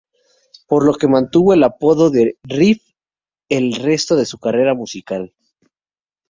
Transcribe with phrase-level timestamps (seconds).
[0.67, 2.81] Por lo que mantuvo el apodo de "Riff"
[3.49, 5.35] el resto de su carrera musical